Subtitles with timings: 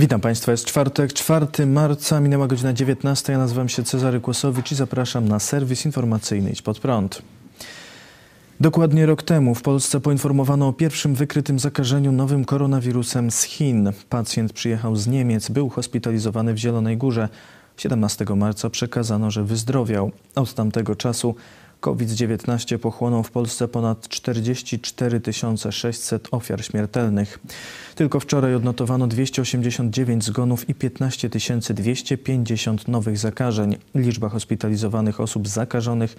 [0.00, 3.32] Witam Państwa, jest czwartek, 4 marca, minęła godzina 19.
[3.32, 7.22] Ja nazywam się Cezary Kłosowicz i zapraszam na serwis informacyjny Idź Pod Prąd.
[8.60, 13.92] Dokładnie rok temu w Polsce poinformowano o pierwszym wykrytym zakażeniu nowym koronawirusem z Chin.
[14.08, 17.28] Pacjent przyjechał z Niemiec, był hospitalizowany w Zielonej Górze.
[17.76, 20.10] 17 marca przekazano, że wyzdrowiał.
[20.34, 21.34] Od tamtego czasu
[21.80, 25.20] COVID-19 pochłonął w Polsce ponad 44
[25.70, 27.38] 600 ofiar śmiertelnych.
[27.94, 31.28] Tylko wczoraj odnotowano 289 zgonów i 15
[31.74, 33.76] 250 nowych zakażeń.
[33.94, 36.16] Liczba hospitalizowanych osób zakażonych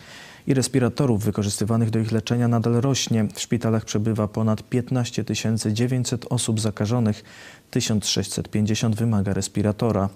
[0.47, 3.27] i respiratorów wykorzystywanych do ich leczenia nadal rośnie.
[3.33, 5.23] W szpitalach przebywa ponad 15
[5.71, 7.23] 900 osób zakażonych,
[7.71, 10.09] 1650 wymaga respiratora.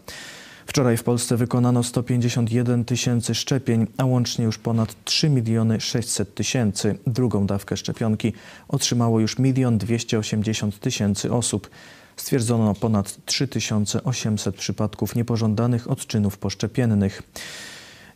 [0.66, 6.97] Wczoraj w Polsce wykonano 151 tysięcy szczepień, a łącznie już ponad 3 miliony 600 tysięcy.
[7.07, 8.33] Drugą dawkę szczepionki
[8.67, 11.69] otrzymało już 1 280 tysięcy osób.
[12.16, 17.22] Stwierdzono ponad 3800 przypadków niepożądanych odczynów poszczepiennych.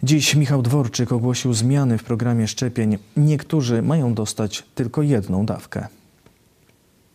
[0.04, 2.98] Dziś Michał Dworczyk ogłosił zmiany w programie szczepień.
[3.18, 5.88] Niektórzy mają dostać tylko jedną dawkę.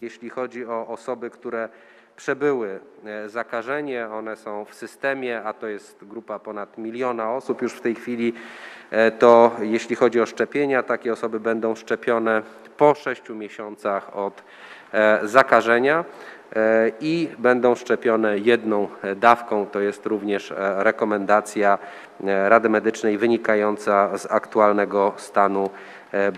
[0.01, 1.69] Jeśli chodzi o osoby, które
[2.17, 7.73] przebyły e, zakażenie, one są w systemie, a to jest grupa ponad miliona osób już
[7.73, 8.33] w tej chwili,
[9.19, 12.43] to jeśli chodzi o szczepienia, takie osoby będą szczepione
[12.77, 14.43] po 6 miesiącach od
[14.93, 16.05] e, zakażenia
[17.01, 19.67] i będą szczepione jedną dawką.
[19.67, 21.79] To jest również rekomendacja
[22.25, 25.71] Rady Medycznej wynikająca z aktualnego stanu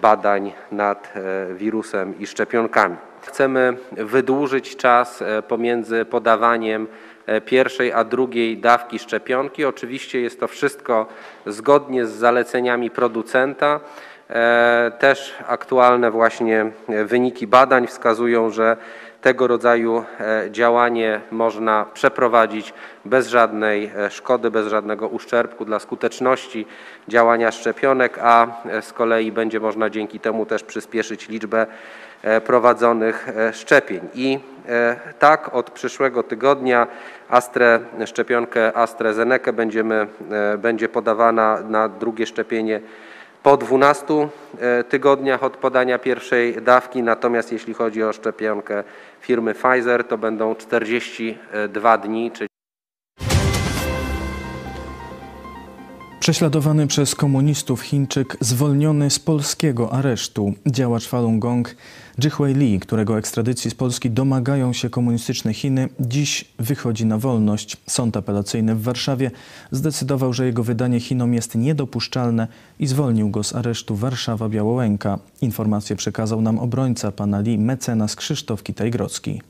[0.00, 1.12] badań nad
[1.56, 2.96] wirusem i szczepionkami.
[3.26, 6.86] Chcemy wydłużyć czas e, pomiędzy podawaniem e,
[7.44, 9.64] pierwszej a drugiej dawki szczepionki.
[9.64, 11.06] Oczywiście jest to wszystko
[11.46, 13.80] zgodnie z zaleceniami producenta.
[14.30, 16.70] E, też aktualne właśnie
[17.04, 18.76] wyniki badań wskazują, że
[19.20, 20.04] tego rodzaju
[20.50, 26.66] działanie można przeprowadzić bez żadnej szkody, bez żadnego uszczerbku dla skuteczności
[27.08, 28.46] działania szczepionek, a
[28.80, 32.05] z kolei będzie można dzięki temu też przyspieszyć liczbę E,
[32.44, 34.00] prowadzonych e, szczepień.
[34.14, 34.38] I
[34.68, 36.86] e, tak od przyszłego tygodnia
[37.28, 40.06] Astre, szczepionkę AstraZeneca będziemy,
[40.58, 42.80] będzie podawana na drugie szczepienie
[43.42, 44.28] po 12
[44.88, 48.84] tygodniach od podania pierwszej dawki, natomiast jeśli chodzi o szczepionkę
[49.20, 52.55] firmy Pfizer, to będą 42 dni, czyli
[56.26, 60.54] Prześladowany przez komunistów Chińczyk zwolniony z polskiego aresztu.
[60.66, 61.76] Działacz Falun Gong
[62.18, 67.76] Jihui Li, którego ekstradycji z Polski domagają się komunistyczne Chiny, dziś wychodzi na wolność.
[67.86, 69.30] Sąd apelacyjny w Warszawie
[69.70, 72.48] zdecydował, że jego wydanie Chinom jest niedopuszczalne
[72.78, 75.18] i zwolnił go z aresztu Warszawa-Białołęka.
[75.42, 79.40] Informację przekazał nam obrońca pana Li, mecenas Krzysztof Kitaj-Grodzki.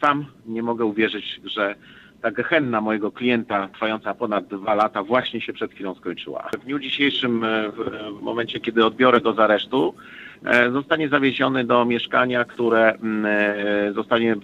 [0.00, 1.74] Sam nie mogę uwierzyć, że
[2.22, 6.48] ta gehenna mojego klienta, trwająca ponad dwa lata, właśnie się przed chwilą skończyła.
[6.60, 7.70] W dniu dzisiejszym, e,
[8.18, 9.94] w momencie, kiedy odbiorę go z aresztu,
[10.44, 14.36] e, zostanie zawieziony do mieszkania, które mm, e, zostanie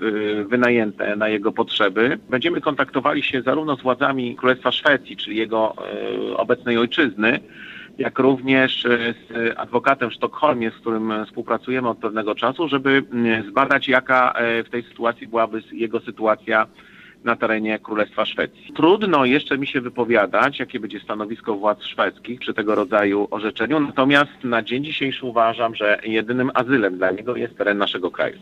[0.49, 2.19] wynajęte na jego potrzeby.
[2.31, 5.75] Będziemy kontaktowali się zarówno z władzami Królestwa Szwecji, czyli jego
[6.37, 7.41] obecnej ojczyzny,
[7.99, 13.89] jak również z adwokatem w Sztokholmie, z którym współpracujemy od pewnego czasu, żeby mm, zbadać,
[13.89, 16.67] jaka w tej sytuacji byłaby jego sytuacja
[17.25, 18.73] na terenie Królestwa Szwecji.
[18.77, 24.45] Trudno jeszcze mi się wypowiadać, jakie będzie stanowisko władz szwedzkich przy tego rodzaju orzeczeniu, natomiast
[24.45, 28.39] na dzień dzisiejszy uważam, że jedynym azylem dla niego jest teren naszego kraju.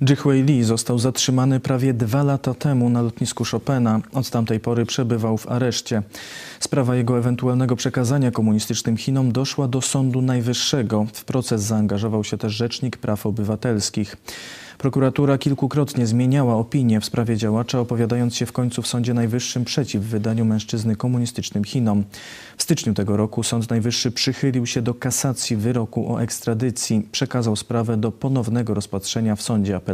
[0.00, 4.00] Jihui Lee został zatrzymany prawie dwa lata temu na lotnisku Chopina.
[4.12, 6.02] Od tamtej pory przebywał w areszcie.
[6.60, 11.06] Sprawa jego ewentualnego przekazania komunistycznym Chinom doszła do Sądu Najwyższego.
[11.12, 14.16] W proces zaangażował się też Rzecznik Praw Obywatelskich.
[14.78, 20.02] Prokuratura kilkukrotnie zmieniała opinię w sprawie działacza, opowiadając się w końcu w Sądzie Najwyższym przeciw
[20.02, 22.04] wydaniu mężczyzny komunistycznym Chinom.
[22.56, 27.96] W styczniu tego roku Sąd Najwyższy przychylił się do kasacji wyroku o ekstradycji, przekazał sprawę
[27.96, 29.87] do ponownego rozpatrzenia w sądzie apelacyjnym.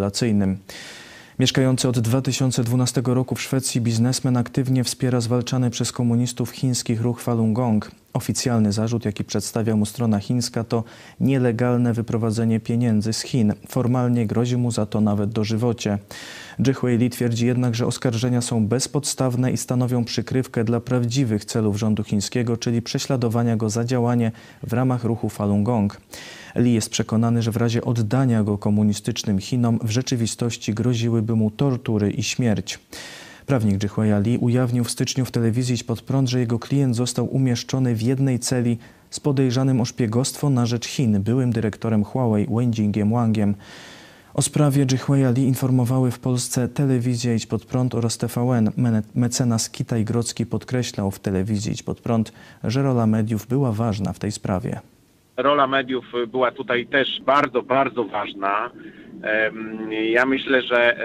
[1.39, 7.55] Mieszkający od 2012 roku w Szwecji biznesmen aktywnie wspiera zwalczany przez komunistów chińskich ruch Falun
[7.55, 7.91] Gong.
[8.15, 10.85] Oficjalny zarzut, jaki przedstawia mu strona chińska, to
[11.21, 13.53] nielegalne wyprowadzenie pieniędzy z Chin.
[13.69, 15.99] Formalnie grozi mu za to nawet dożywocie.
[16.67, 22.05] Jihui Li twierdzi jednak, że oskarżenia są bezpodstawne i stanowią przykrywkę dla prawdziwych celów rządu
[22.05, 24.33] chińskiego, czyli prześladowania go za działanie
[24.63, 26.01] w ramach ruchu Falun Gong.
[26.55, 32.11] Li jest przekonany, że w razie oddania go komunistycznym Chinom w rzeczywistości groziłyby mu tortury
[32.11, 32.79] i śmierć.
[33.47, 37.95] Prawnik Jihuaya Li ujawnił w styczniu w telewizji pod prąd, że jego klient został umieszczony
[37.95, 38.79] w jednej celi
[39.11, 43.55] z podejrzanym o szpiegostwo na rzecz Chin, byłym dyrektorem Huawei Wenjingiem Wangiem.
[44.35, 44.87] O sprawie
[45.37, 48.71] Lee informowały w Polsce telewizja Idź Pod Prąd oraz TVN.
[49.15, 52.33] Mecenas Kitaj Grodzki podkreślał w telewizji Idź Pod Prąd,
[52.65, 54.81] że rola mediów była ważna w tej sprawie.
[55.37, 58.71] Rola mediów była tutaj też bardzo, bardzo ważna.
[60.11, 60.97] Ja myślę, że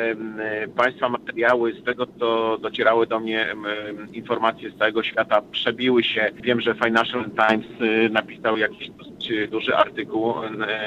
[0.76, 3.48] Państwa materiały, z tego co docierały do mnie
[4.14, 6.31] informacje z całego świata, przebiły się.
[6.44, 8.90] Wiem, że Financial Times y, napisał jakiś
[9.52, 10.34] duży artykuł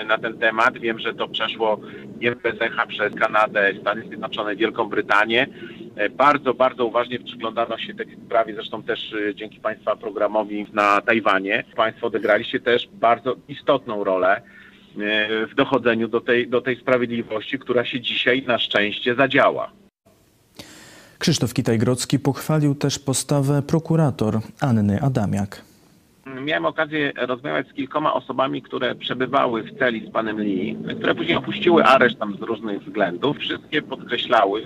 [0.06, 0.79] na ten temat.
[0.79, 1.81] Wiem, że to przeszło
[2.21, 5.47] nie echa przez Kanadę, Stany Zjednoczone, Wielką Brytanię.
[5.97, 11.00] E, Bardzo, bardzo uważnie przyglądano się tej sprawie, zresztą też y, dzięki Państwa programowi na
[11.00, 11.65] Tajwanie.
[11.77, 14.43] Państwo odegraliście też bardzo istotną rolę e,
[15.47, 19.71] w dochodzeniu do tej, do tej sprawiedliwości, która się dzisiaj na szczęście zadziała.
[21.19, 25.72] Krzysztof Kitaj-Grodzki pochwalił też postawę prokurator Anny Adamiak.
[26.40, 31.37] Miałem okazję rozmawiać z kilkoma osobami, które przebywały w celi z panem Lee, które później
[31.37, 33.38] opuściły areszt tam z różnych względów.
[33.38, 34.62] Wszystkie podkreślały,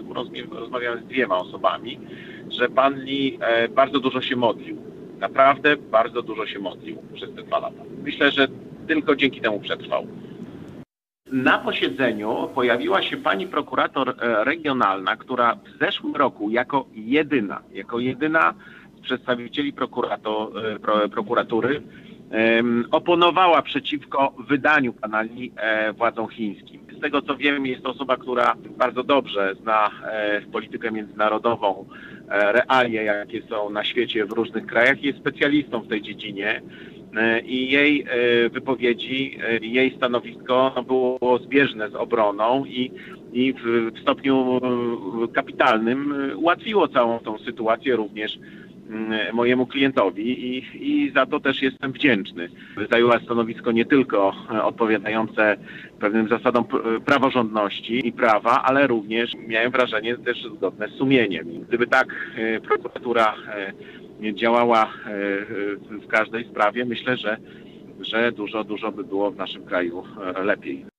[0.51, 2.01] rozmawiałem z dwiema osobami,
[2.49, 4.77] że pan Lee e, bardzo dużo się modlił.
[5.19, 7.83] Naprawdę bardzo dużo się modlił przez te dwa lata.
[8.03, 8.49] Myślę, że
[8.87, 10.07] tylko dzięki temu przetrwał.
[11.33, 17.99] Na posiedzeniu pojawiła się pani prokurator e, regionalna, która w zeszłym roku jako jedyna, jako
[17.99, 18.55] jedyna
[19.07, 21.83] przedstawicieli e, pro, prokuratury
[22.91, 26.81] oponowała przeciwko wydaniu pana Lee e, władzom chińskim.
[26.99, 31.87] Z tego co wiem, jest to osoba, która bardzo dobrze zna e, politykę międzynarodową,
[32.29, 36.63] realia, jakie są na świecie w różnych krajach, jest specjalistą w tej dziedzinie.
[37.45, 38.07] I jej
[38.51, 42.91] wypowiedzi, jej stanowisko no, było zbieżne z obroną i,
[43.33, 44.61] i w, stopniu
[45.35, 48.39] kapitalnym ułatwiło całą tą sytuację również
[49.33, 52.49] mojemu klientowi i, i za to też jestem wdzięczny.
[52.91, 55.57] Zajęła stanowisko nie tylko e, odpowiadające
[56.01, 61.47] pewnym zasadom p- praworządności i prawa, ale również miałem wrażenie też zgodne z sumieniem.
[61.69, 62.07] Gdyby tak
[62.37, 65.15] e, prokuratura e, działała e, e,
[65.91, 67.37] w każdej sprawie, myślę, że,
[68.01, 70.05] że dużo, dużo by było w naszym kraju
[70.37, 70.96] e, lepiej.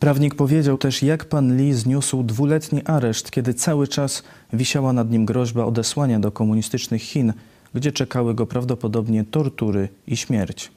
[0.00, 5.24] Prawnik powiedział też, jak pan Lee zniósł dwuletni areszt, kiedy cały czas wisiała nad nim
[5.26, 7.32] groźba odesłania do komunistycznych Chin,
[7.74, 10.70] gdzie czekały go prawdopodobnie tortury i śmierć.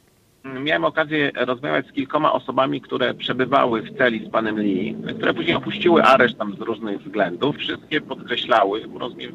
[0.63, 5.55] Miałem okazję rozmawiać z kilkoma osobami, które przebywały w celi z panem Lee, które później
[5.55, 7.57] opuściły areszt tam z różnych względów.
[7.57, 8.81] Wszystkie podkreślały,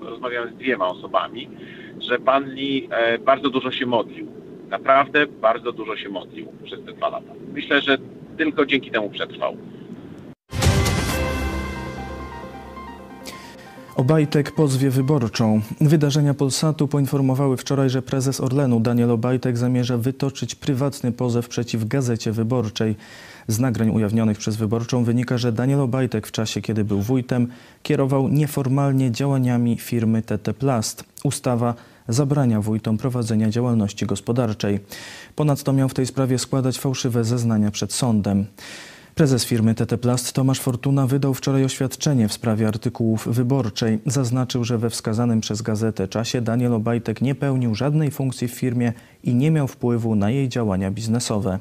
[0.01, 1.49] rozmawiałem z dwiema osobami,
[2.01, 4.27] że pan Lee e, bardzo dużo się modlił.
[4.69, 7.33] Naprawdę bardzo dużo się modlił przez te dwa lata.
[7.53, 7.99] Myślę, że
[8.37, 9.57] tylko dzięki temu przetrwał.
[13.97, 15.61] Obajtek pozwie wyborczą.
[15.81, 22.33] Wydarzenia Polsatu poinformowały wczoraj, że prezes Orlenu Daniel Obajtek zamierza wytoczyć prywatny pozew przeciw Gazecie
[22.33, 22.97] Wyborczej.
[23.49, 27.49] Z nagrań ujawnionych przez Wyborczą wynika, że Daniel Obajtek w czasie, kiedy był wójtem,
[27.83, 31.05] kierował nieformalnie działaniami firmy TT Plast.
[31.25, 31.75] Ustawa
[32.09, 34.81] zabrania wójtom prowadzenia działalności gospodarczej.
[35.37, 38.47] Ponadto miał w tej sprawie składać fałszywe zeznania przed sądem.
[39.15, 43.99] Prezes firmy TT Plast Tomasz Fortuna wydał wczoraj oświadczenie w sprawie artykułów wyborczej.
[44.07, 48.93] Zaznaczył, że we wskazanym przez gazetę czasie Daniel Obajtek nie pełnił żadnej funkcji w firmie
[49.25, 51.59] i nie miał wpływu na jej działania biznesowe.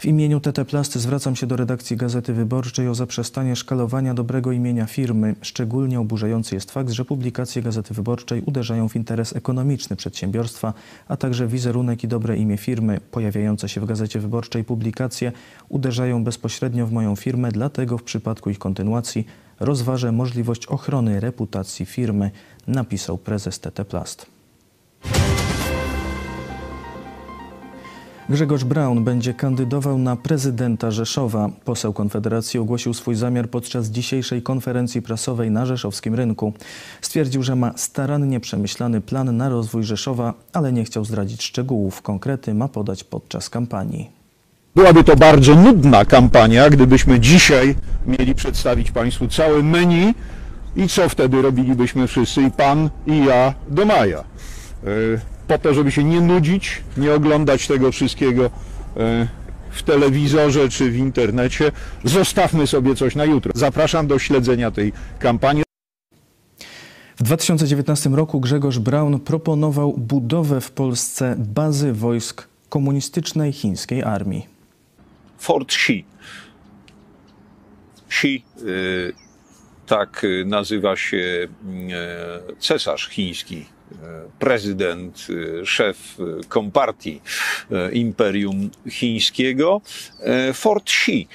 [0.00, 4.86] W imieniu TT Plast zwracam się do redakcji Gazety Wyborczej o zaprzestanie szkalowania dobrego imienia
[4.86, 5.34] firmy.
[5.42, 10.74] Szczególnie oburzający jest fakt, że publikacje Gazety Wyborczej uderzają w interes ekonomiczny przedsiębiorstwa,
[11.08, 13.00] a także wizerunek i dobre imię firmy.
[13.10, 15.32] Pojawiające się w Gazecie Wyborczej publikacje
[15.68, 19.26] uderzają bezpośrednio w moją firmę, dlatego w przypadku ich kontynuacji
[19.60, 22.30] rozważę możliwość ochrony reputacji firmy,
[22.66, 24.39] napisał prezes TT Plast.
[28.30, 31.48] Grzegorz Braun będzie kandydował na prezydenta Rzeszowa.
[31.64, 36.52] Poseł Konfederacji ogłosił swój zamiar podczas dzisiejszej konferencji prasowej na rzeszowskim rynku.
[37.00, 42.02] Stwierdził, że ma starannie przemyślany plan na rozwój Rzeszowa, ale nie chciał zdradzić szczegółów.
[42.02, 44.10] Konkrety ma podać podczas kampanii.
[44.74, 47.74] Byłaby to bardzo nudna kampania, gdybyśmy dzisiaj
[48.06, 50.14] mieli przedstawić Państwu całe menu
[50.76, 54.18] i co wtedy robilibyśmy wszyscy, i Pan, i ja, do maja.
[54.18, 58.50] E, Po to, żeby się nie nudzić, nie oglądać tego wszystkiego
[58.96, 59.28] e,
[59.70, 61.72] w telewizorze czy w internecie,
[62.04, 63.52] zostawmy sobie coś na jutro.
[63.54, 65.62] Zapraszam do śledzenia tej kampanii.
[67.16, 74.46] W 2019 roku Grzegorz Braun proponował budowę w Polsce bazy wojsk komunistycznej chińskiej armii.
[75.38, 76.04] Fort Xi.
[78.08, 79.12] Xi, y,
[79.86, 81.48] tak y, nazywa się y,
[82.58, 83.66] cesarz chiński,
[84.38, 87.20] prezydent, y, szef y, kompartii
[87.70, 89.80] y, Imperium Chińskiego.
[90.50, 91.28] Y, Fort Xi.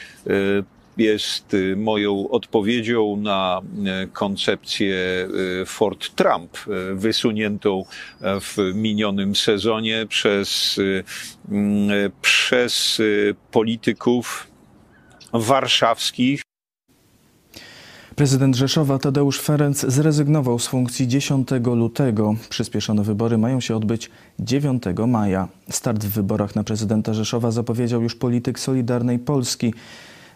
[0.98, 3.62] jest moją odpowiedzią na
[4.14, 4.96] koncepcję
[5.66, 6.58] Fort Trump,
[6.94, 7.86] wysuniętą
[8.22, 10.80] w minionym sezonie przez,
[11.52, 13.02] mm, przez
[13.52, 14.48] polityków
[15.34, 16.45] warszawskich.
[18.16, 22.36] Prezydent Rzeszowa Tadeusz Ferenc zrezygnował z funkcji 10 lutego.
[22.50, 25.48] Przyspieszone wybory mają się odbyć 9 maja.
[25.70, 29.74] Start w wyborach na prezydenta Rzeszowa zapowiedział już polityk Solidarnej Polski.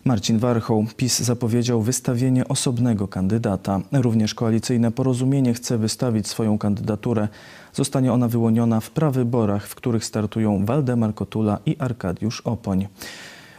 [0.06, 0.86] Marcin Warchoł.
[0.98, 3.82] PiS zapowiedział wystawienie osobnego kandydata.
[3.92, 7.28] Również koalicyjne porozumienie chce wystawić swoją kandydaturę.
[7.74, 12.88] Zostanie ona wyłoniona w prawyborach, w których startują Waldemar Kotula i Arkadiusz Opoń.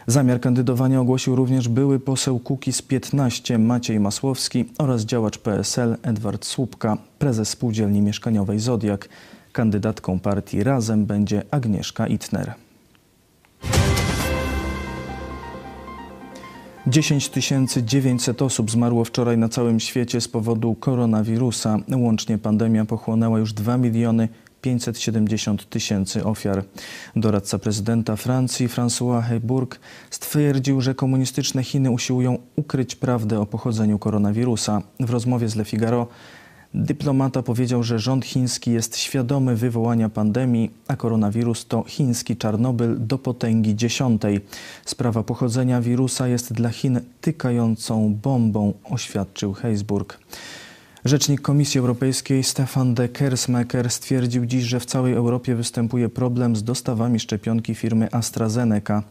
[0.07, 6.97] Zamiar kandydowania ogłosił również były poseł Kukiz 15 Maciej Masłowski oraz działacz PSL Edward Słupka,
[7.19, 9.09] prezes spółdzielni mieszkaniowej Zodiak.
[9.51, 12.53] Kandydatką partii Razem będzie Agnieszka Itner.
[16.87, 17.29] 10
[17.85, 21.77] 900 osób zmarło wczoraj na całym świecie z powodu koronawirusa.
[21.97, 24.29] Łącznie pandemia pochłonęła już 2 miliony
[24.61, 26.63] 570 tysięcy ofiar.
[27.15, 34.81] Doradca prezydenta Francji François Heybourg stwierdził, że komunistyczne Chiny usiłują ukryć prawdę o pochodzeniu koronawirusa.
[34.99, 36.07] W rozmowie z Le Figaro
[36.73, 43.17] Dyplomata powiedział, że rząd chiński jest świadomy wywołania pandemii, a koronawirus to chiński Czarnobyl do
[43.17, 44.39] potęgi dziesiątej.
[44.85, 50.19] Sprawa pochodzenia wirusa jest dla Chin tykającą bombą, oświadczył Heisburg.
[51.05, 56.63] Rzecznik Komisji Europejskiej Stefan de Kersmaker stwierdził dziś, że w całej Europie występuje problem z
[56.63, 59.03] dostawami szczepionki firmy AstraZeneca.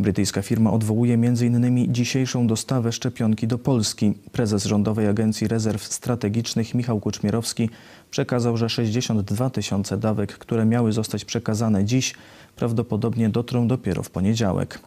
[0.00, 1.94] Brytyjska firma odwołuje m.in.
[1.94, 4.14] dzisiejszą dostawę szczepionki do Polski.
[4.32, 7.70] Prezes Rządowej Agencji Rezerw Strategicznych Michał Kuczmierowski
[8.10, 12.14] przekazał, że 62 tysiące dawek, które miały zostać przekazane dziś,
[12.56, 14.80] prawdopodobnie dotrą dopiero w poniedziałek.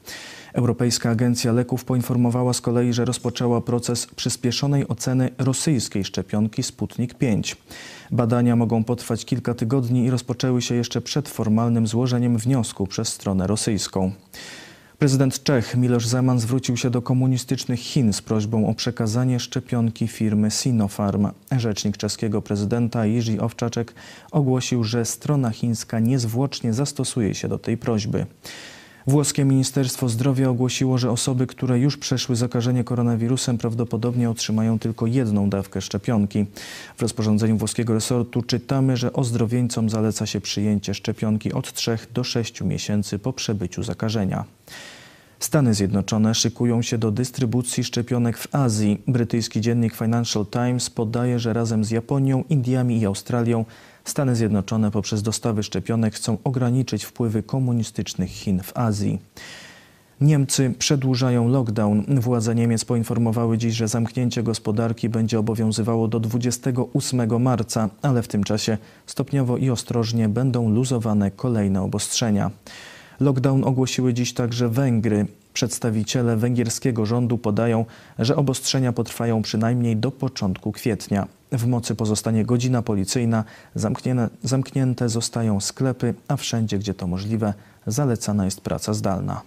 [0.54, 7.58] Europejska Agencja Leków poinformowała z kolei, że rozpoczęła proces przyspieszonej oceny rosyjskiej szczepionki Sputnik 5.
[8.12, 13.48] Badania mogą potrwać kilka tygodni i rozpoczęły się jeszcze przed formalnym złożeniem wniosku przez stronę
[13.48, 14.12] rosyjską.
[15.02, 20.52] Prezydent Czech Miloš Zeman zwrócił się do komunistycznych Chin z prośbą o przekazanie szczepionki firmy
[20.52, 21.28] Sinopharm.
[21.58, 23.94] Rzecznik czeskiego prezydenta Jiří Owczaczek
[24.32, 28.26] ogłosił, że strona chińska niezwłocznie zastosuje się do tej prośby.
[29.08, 35.50] Włoskie Ministerstwo Zdrowia ogłosiło, że osoby, które już przeszły zakażenie koronawirusem prawdopodobnie otrzymają tylko jedną
[35.50, 36.46] dawkę szczepionki.
[36.98, 42.62] W rozporządzeniu włoskiego resortu czytamy, że ozdrowieńcom zaleca się przyjęcie szczepionki od 3 do 6
[42.62, 44.46] miesięcy po przebyciu zakażenia.
[45.40, 49.02] Stany Zjednoczone szykują się do dystrybucji szczepionek w Azji.
[49.08, 53.66] Brytyjski dziennik Financial Times podaje, że razem z Japonią, Indiami i Australią
[54.06, 59.20] Stany Zjednoczone poprzez dostawy szczepionek chcą ograniczyć wpływy komunistycznych Chin w Azji.
[60.22, 62.04] Niemcy przedłużają lockdown.
[62.20, 68.44] Władze Niemiec poinformowały dziś, że zamknięcie gospodarki będzie obowiązywało do 28 marca, ale w tym
[68.44, 72.52] czasie stopniowo i ostrożnie będą luzowane kolejne obostrzenia.
[73.22, 75.26] Lockdown ogłosiły dziś także Węgry.
[75.54, 77.86] Przedstawiciele węgierskiego rządu podają,
[78.20, 81.28] że obostrzenia potrwają przynajmniej do początku kwietnia.
[81.52, 83.44] W mocy pozostanie godzina policyjna,
[84.44, 87.54] zamknięte, zostają sklepy, a wszędzie, gdzie to możliwe,
[87.88, 89.42] zalecana jest praca zdalna.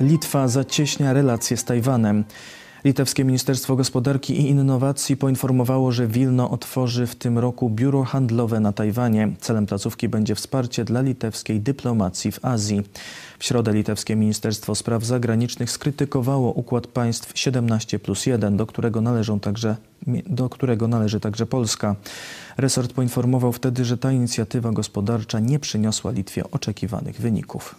[0.00, 2.24] Litwa zacieśnia relacje z Tajwanem.
[2.86, 8.72] Litewskie Ministerstwo Gospodarki i Innowacji poinformowało, że Wilno otworzy w tym roku biuro handlowe na
[8.72, 9.32] Tajwanie.
[9.40, 12.82] Celem placówki będzie wsparcie dla litewskiej dyplomacji w Azji.
[13.38, 19.40] W środę litewskie Ministerstwo Spraw Zagranicznych skrytykowało układ państw 17 plus 1, do którego, należą
[19.40, 19.76] także,
[20.26, 21.96] do którego należy także Polska.
[22.56, 27.74] Resort poinformował wtedy, że ta inicjatywa gospodarcza nie przyniosła Litwie oczekiwanych wyników.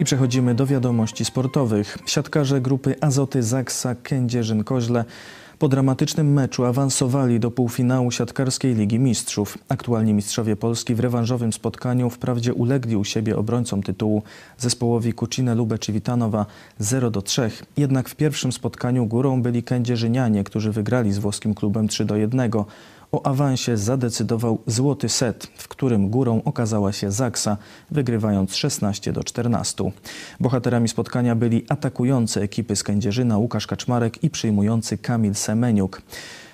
[0.00, 1.98] I przechodzimy do wiadomości sportowych.
[2.06, 5.04] Siatkarze grupy Azoty Zaksa Kędzierzyn-Koźle
[5.58, 9.58] po dramatycznym meczu awansowali do półfinału siatkarskiej Ligi Mistrzów.
[9.68, 14.22] Aktualni mistrzowie Polski w rewanżowym spotkaniu wprawdzie ulegli u siebie obrońcom tytułu
[14.58, 16.46] zespołowi Kucinę Lubę czy Witanowa
[16.78, 17.50] 0 do 3.
[17.76, 22.50] Jednak w pierwszym spotkaniu górą byli kędzierzynianie, którzy wygrali z włoskim klubem 3 do 1.
[23.16, 27.56] O awansie zadecydował złoty set, w którym górą okazała się Zaksa,
[27.90, 29.92] wygrywając 16 do 14.
[30.40, 36.02] Bohaterami spotkania byli atakujący ekipy z Kędzierzyna Łukasz Kaczmarek i przyjmujący Kamil Semeniuk.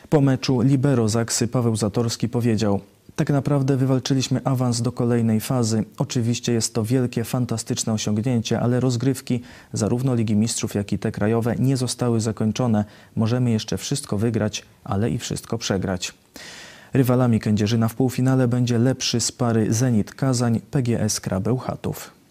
[0.08, 2.80] Po meczu libero Zaksy Paweł Zatorski powiedział
[3.16, 5.84] tak naprawdę wywalczyliśmy awans do kolejnej fazy.
[5.98, 9.40] Oczywiście jest to wielkie, fantastyczne osiągnięcie, ale rozgrywki
[9.72, 12.84] zarówno Ligi Mistrzów, jak i te krajowe nie zostały zakończone.
[13.16, 16.21] Możemy jeszcze wszystko wygrać, ale i wszystko przegrać.
[16.92, 22.22] Rywalami Kędzierzyna w półfinale będzie lepszy z pary Zenit Kazań PGS Krabełchatów.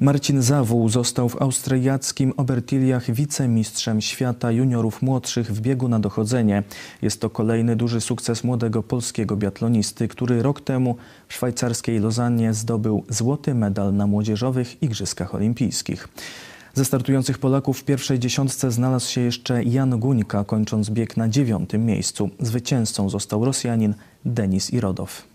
[0.00, 6.62] Marcin Zawół został w austriackim Obertiliach wicemistrzem świata juniorów młodszych w biegu na dochodzenie.
[7.02, 10.96] Jest to kolejny duży sukces młodego polskiego biatlonisty, który rok temu
[11.28, 16.08] w szwajcarskiej Lozannie zdobył złoty medal na młodzieżowych Igrzyskach Olimpijskich.
[16.74, 21.86] Ze startujących Polaków w pierwszej dziesiątce znalazł się jeszcze Jan Guńka, kończąc bieg na dziewiątym
[21.86, 22.30] miejscu.
[22.40, 25.30] Zwycięzcą został Rosjanin Denis Irodow.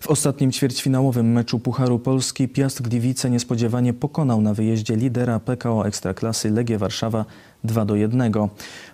[0.00, 6.50] W ostatnim ćwierćfinałowym meczu Pucharu Polski Piast Gliwice niespodziewanie pokonał na wyjeździe lidera PKO Ekstraklasy
[6.50, 7.24] Legię Warszawa
[7.64, 8.32] 2 do 1.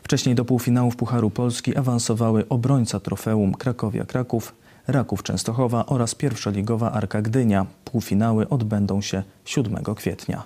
[0.03, 4.55] Wcześniej do półfinałów Pucharu Polski awansowały obrońca trofeum Krakowia Kraków,
[4.87, 7.67] Raków Częstochowa oraz pierwszoligowa Arka Gdynia.
[7.85, 10.43] Półfinały odbędą się 7 kwietnia.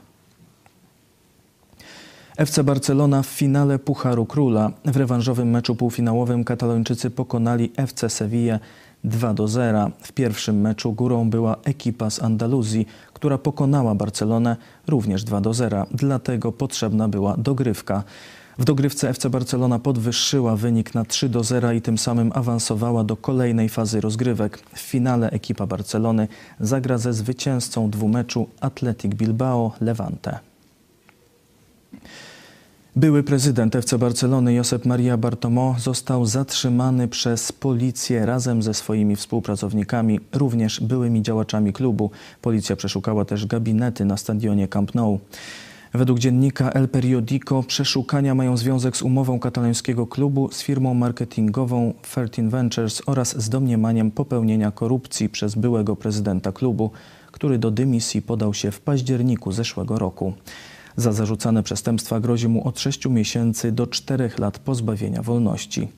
[2.36, 4.70] FC Barcelona w finale Pucharu Króla.
[4.84, 8.58] W rewanżowym meczu półfinałowym Katalończycy pokonali FC Sevilla
[9.04, 9.90] 2 do 0.
[10.02, 15.86] W pierwszym meczu górą była ekipa z Andaluzji, która pokonała Barcelonę również 2 do 0.
[15.90, 18.02] Dlatego potrzebna była dogrywka.
[18.58, 23.16] W dogrywce FC Barcelona podwyższyła wynik na 3 do 0 i tym samym awansowała do
[23.16, 24.58] kolejnej fazy rozgrywek.
[24.74, 26.28] W finale ekipa Barcelony
[26.60, 30.38] zagra ze zwycięzcą dwumeczu Athletic Bilbao Levante.
[32.96, 40.20] Były prezydent FC Barcelony Josep Maria Bartomeu został zatrzymany przez policję razem ze swoimi współpracownikami,
[40.32, 42.10] również byłymi działaczami klubu.
[42.42, 45.20] Policja przeszukała też gabinety na stadionie Camp Nou.
[45.94, 52.48] Według dziennika El Periodico przeszukania mają związek z umową katalońskiego klubu z firmą marketingową Fertin
[52.48, 56.90] Ventures oraz z domniemaniem popełnienia korupcji przez byłego prezydenta klubu,
[57.32, 60.32] który do dymisji podał się w październiku zeszłego roku.
[60.96, 65.88] Za zarzucane przestępstwa grozi mu od 6 miesięcy do 4 lat pozbawienia wolności.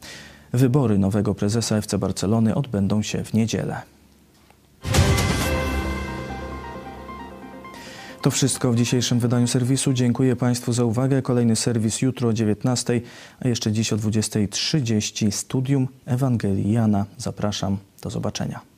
[0.52, 3.82] Wybory nowego prezesa FC Barcelony odbędą się w niedzielę.
[8.22, 9.92] To wszystko w dzisiejszym wydaniu serwisu.
[9.92, 11.22] Dziękuję Państwu za uwagę.
[11.22, 13.00] Kolejny serwis jutro o 19,
[13.40, 17.06] a jeszcze dziś o 20.30 Studium Ewangelii Jana.
[17.18, 17.76] Zapraszam.
[18.02, 18.69] Do zobaczenia.